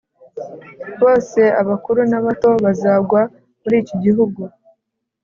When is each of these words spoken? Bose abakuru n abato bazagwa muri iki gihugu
Bose 1.01 1.41
abakuru 1.61 1.99
n 2.09 2.13
abato 2.19 2.49
bazagwa 2.63 3.21
muri 3.61 3.75
iki 3.81 3.95
gihugu 4.03 4.41